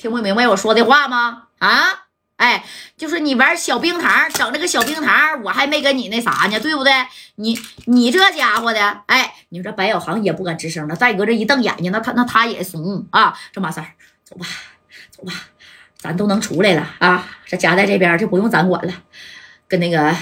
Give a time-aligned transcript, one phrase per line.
[0.00, 1.42] 听不明白我说的话吗？
[1.58, 2.06] 啊，
[2.36, 2.64] 哎，
[2.96, 6.90] 就是你玩小冰糖，整这个小冰糖，我还没跟你那啥呢，对不对？
[7.34, 13.36] 你你这家伙的，哎，你说白小航也不敢吱声了，再搁这一瞪眼睛，那他那他也怂啊。
[13.52, 13.84] 这马三，
[14.24, 14.46] 走吧，
[15.10, 15.34] 走吧，
[15.98, 17.28] 咱都能出来了啊。
[17.44, 18.94] 这家在这边就不用咱管了，
[19.68, 20.16] 跟那个。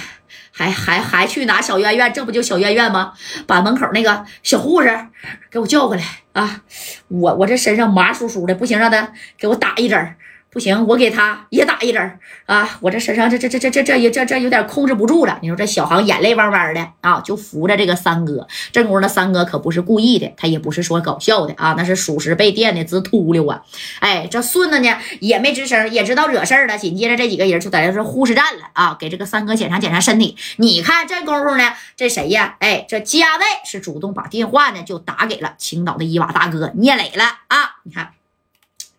[0.59, 3.13] 还还还去拿小院院，这不就小院院吗？
[3.47, 5.07] 把门口那个小护士
[5.53, 6.03] 给我叫过来
[6.33, 6.63] 啊！
[7.07, 10.17] 我我这身上麻酥酥的，不行，让他给我打一针。
[10.51, 12.79] 不行，我给他也打一针啊！
[12.81, 15.39] 我这身上这这这这这这也这这有点控制不住了。
[15.43, 18.49] 你说这小航眼泪汪汪的啊，就扶着这个三哥。
[18.73, 23.63] 这功夫那三哥可不是故意的，他也不是说搞笑的啊，那是属实被电的直秃溜啊！
[24.01, 26.79] 哎，这顺子呢也没吱声，也知道惹事儿了。
[26.79, 30.37] 紧接着这几个人就在这是护士站了啊，给这个三哥检查检查身体。
[30.57, 32.57] 你看这功夫呢，这谁呀？
[32.61, 37.77] 哎，这加代是主动把电话呢就打给了青岛的伊娃大哥聂磊了啊！
[37.83, 38.13] 你看，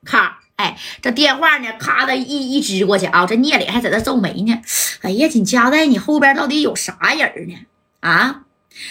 [0.05, 0.38] 咔。
[0.59, 3.25] 哎，这电话呢，咔的一一支过去啊！
[3.25, 4.61] 这聂磊还在那皱眉呢。
[5.03, 7.65] 哎呀，锦家在你后边到底有啥人呢？
[8.01, 8.43] 啊，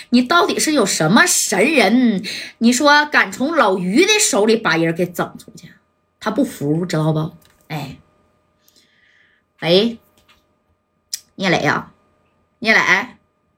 [0.09, 2.25] 你到底是有什么神人？
[2.57, 5.71] 你说敢从老于的手里把人给整出去？
[6.19, 7.37] 他不服，知道不？
[7.69, 7.99] 哎，
[9.61, 9.99] 喂，
[11.35, 11.93] 聂磊呀，
[12.61, 12.81] 聂磊，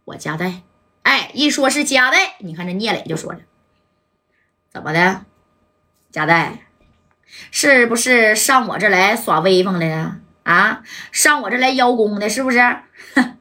[0.04, 0.62] 我家代。
[1.04, 3.38] 哎，一说是家代，你看这聂磊就说了，
[4.68, 5.24] 怎么的，
[6.10, 6.66] 家代？
[7.50, 10.82] 是不是上我这来耍威风来了啊？
[11.12, 12.58] 上我这来邀功的，是不是？
[13.14, 13.38] 哼，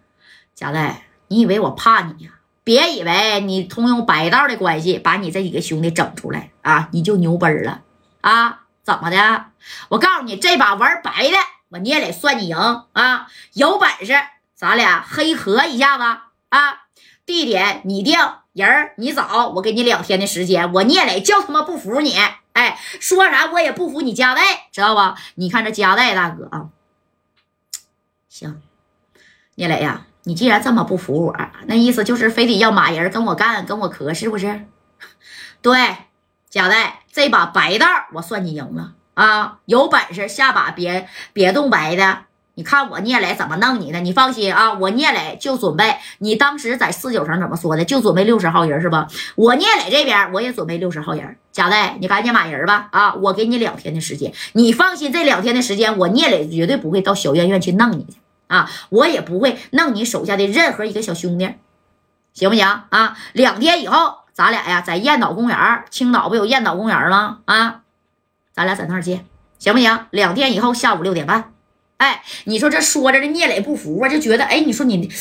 [0.55, 2.31] 贾代，你以为我怕你呀？
[2.63, 7.81] 别以为你通用白道的关系把你这几个兄弟整出来啊，你就牛奔了
[8.21, 8.61] 啊？
[8.83, 9.45] 怎么的？
[9.89, 11.37] 我告诉你，这把玩白的，
[11.69, 12.57] 我聂磊算你赢
[12.93, 13.27] 啊！
[13.53, 14.13] 有本事
[14.55, 16.03] 咱俩黑合一下子
[16.49, 16.85] 啊！
[17.25, 18.17] 地点你定，
[18.53, 22.15] 人你找，我给你两天的时间，我聂磊就他妈不服你！
[22.59, 25.15] 哎，说啥我也不服你加代，知道吧？
[25.35, 26.67] 你看这加代大哥啊，
[28.27, 28.61] 行，
[29.55, 31.37] 聂磊呀，你既然这么不服我，
[31.67, 34.65] 那意思就是非得要马人跟我干，跟我磕，是不是？
[35.61, 35.95] 对，
[36.49, 39.59] 加代，这把白道我算你赢了啊！
[39.63, 42.25] 有本事下把别别动白的。
[42.55, 44.01] 你看我聂磊怎么弄你的？
[44.01, 49.07] 你放心啊，我聂磊就准备你当时在四九城怎么说的，就准备六十号人是吧？
[49.35, 53.13] 我聂磊这边我也准备六十号人，贾代，你赶紧买人吧啊！
[53.15, 58.13] 我给你两天的时间，你放心，这两天的时间我聂磊绝对不会到小院院去弄你去
[58.47, 61.55] 啊，我也不会弄你手下的任何一个小兄弟，
[62.33, 63.17] 行不行啊？
[63.33, 67.39] 两天以后咱俩呀在燕岛公园，青岛不有燕岛公园吗？
[67.43, 67.81] 啊，
[68.53, 69.25] 咱俩在那儿见，
[69.57, 70.05] 行不行？
[70.11, 71.51] 两天以后下午六点半。
[71.97, 75.11] 哎，你说这说着，这聂磊不服啊，就觉得哎，你说你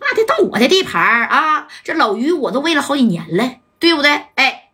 [0.00, 1.68] 那得到我的地盘啊！
[1.84, 4.10] 这老于我都喂了好几年了，对不对？
[4.36, 4.67] 哎，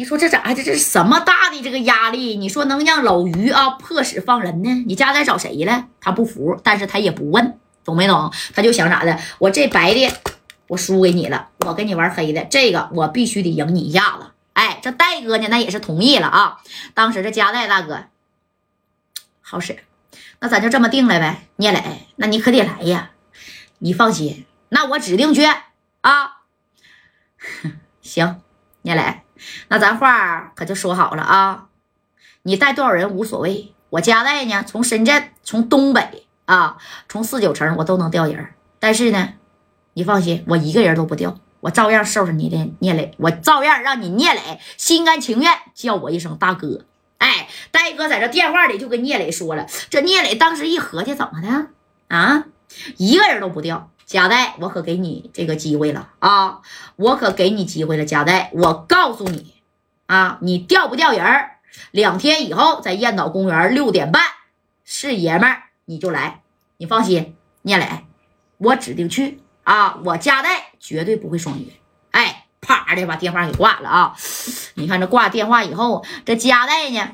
[0.00, 2.38] 你说这咋这这是什么大的这个压力？
[2.38, 4.82] 你说能让老于啊迫使放人呢？
[4.86, 5.88] 你家在找谁了？
[6.00, 8.32] 他不服，但是他也不问，懂没懂？
[8.54, 9.18] 他就想咋的？
[9.38, 10.10] 我这白的
[10.68, 14.30] 我输给你了，我跟你玩黑的，这个我必须得赢你一下子。
[14.54, 16.62] 哎，这戴哥呢，那也是同意了啊。
[16.94, 18.04] 当时这加代大哥
[19.42, 19.80] 好使。
[20.38, 23.10] 那咱就这么定了呗，聂磊，那你可得来呀！
[23.80, 25.44] 你放心，那我指定去
[26.00, 26.38] 啊。
[28.00, 28.40] 行，
[28.80, 29.20] 聂磊，
[29.68, 31.66] 那咱话可就说好了啊。
[32.42, 36.78] 你带多少人无所谓，我家带呢，从深圳、从东北啊，
[37.08, 38.48] 从四九城我都能调人。
[38.78, 39.34] 但是呢，
[39.92, 46.86] 你放心，我一个人都不调，我照样收拾你的聂磊，我照样让你聂磊心甘情愿叫我一声大哥。
[47.18, 51.66] 哎，戴哥在这电话里就跟聂磊说了，这聂磊当时一合计，怎么的
[52.08, 52.44] 啊？
[52.96, 56.62] 一个人都不掉，贾代，我可给你这个机会了啊！
[56.96, 59.54] 我可给你机会了，贾代，我告诉你
[60.06, 61.22] 啊，你调不调人？
[61.92, 64.24] 两天以后在燕岛公园六点半，
[64.84, 66.42] 是爷们儿你就来，
[66.78, 68.04] 你放心，聂磊，
[68.58, 70.00] 我指定去啊！
[70.04, 71.66] 我贾代绝对不会双约。
[72.10, 72.46] 哎。
[72.62, 74.14] 啪的把电话给挂了啊！
[74.74, 77.12] 你看这挂电话以后，这加代呢，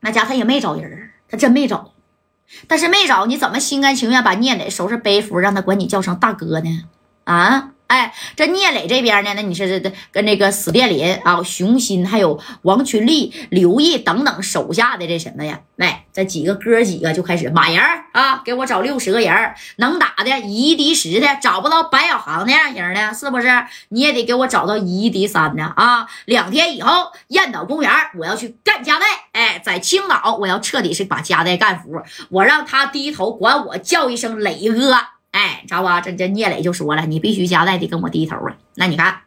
[0.00, 1.92] 那家他也没找人，他真没找。
[2.66, 6.84] 但是没找，你怎么心甘情愿把聂磊收拾背服，让他管你叫声大哥呢？
[7.24, 7.70] 啊？
[7.86, 15.60] 哎，这聂磊这边呢，那你说这跟那个史殿林啊、熊心还有王群力、刘毅等等手下的这什么呀？
[15.76, 17.78] 哎，这几个哥几个就开始马人
[18.12, 23.48] 啊，给我找六十个人，能打的以一敌十的，找不到白小航那样型的，是不是？
[23.90, 26.06] 你也得给我找到以一敌三的啊！
[26.24, 32.00] 两天以后，雁岛公园我要去干加代，哎，在青岛我要彻底是把加代干服，
[32.30, 34.96] 我让他低头管我叫一声磊哥。
[35.32, 36.00] 哎，知道吧？
[36.00, 38.56] 这这聂磊就说了，你必须加代得跟我低头啊。
[38.76, 39.22] 那你看，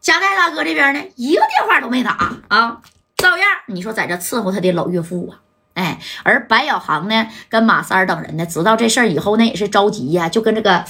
[0.00, 2.82] 加代大哥这边呢，一个电话都没打啊，
[3.16, 5.40] 照样你说在这伺候他的老岳父啊，
[5.74, 10.84] 哎，而白小航呢，跟马三等人呢，知道这事儿以后呢，也是着急呀，就跟这个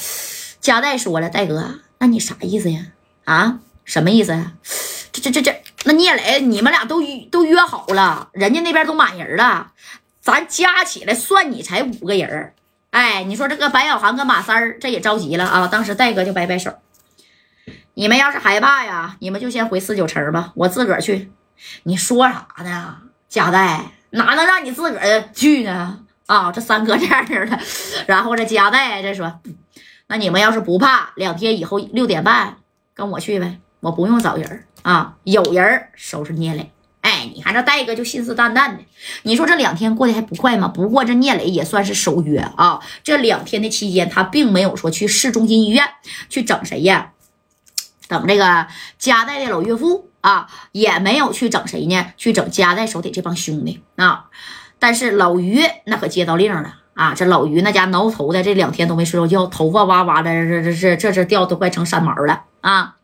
[0.60, 2.86] 加代说了，戴哥，那你啥意思呀？
[3.24, 4.54] 啊，什么意思呀？
[5.12, 9.72] 这这这这，那聂磊，你们俩都都约好了，人家那边都满人了，
[10.22, 12.54] 咱加起来算你才五个人
[12.92, 15.66] 哎，你说这个白小航跟马三儿这也着急了啊！
[15.66, 16.74] 当时戴哥就摆摆手，
[17.94, 21.32] 你们要是害怕呀，你们就先回四九城吧，我自个儿去。
[21.84, 22.98] 你说啥呢？
[23.30, 26.00] 加代哪能让你自个儿去呢？
[26.26, 27.58] 啊，这三哥这样式的，
[28.06, 29.40] 然后这加代这说，
[30.08, 32.58] 那你们要是不怕，两天以后六点半
[32.92, 36.70] 跟我去呗，我不用找人啊，有人收拾聂磊。
[37.02, 38.78] 哎，你看这戴哥就信誓旦旦的，
[39.24, 40.68] 你说这两天过得还不快吗？
[40.68, 42.80] 不过这聂磊也算是守约啊。
[43.04, 45.84] 这两天的期间，他并没有说去市中心医院
[46.28, 47.10] 去整谁呀？
[48.08, 48.66] 整这个
[48.98, 52.06] 加代的老岳父啊，也没有去整谁呢？
[52.16, 54.26] 去整加代手底这帮兄弟啊。
[54.78, 57.14] 但是老于那可接到令了啊！
[57.14, 62.96] 这老于那家挠头的，这两天都没睡着觉，头发哇哇的，这这这这这掉都快成山毛了啊！